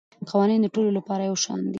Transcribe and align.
قوانین 0.29 0.59
د 0.63 0.67
ټولو 0.73 0.89
لپاره 0.97 1.23
یو 1.29 1.37
شان 1.43 1.59
دي. 1.65 1.69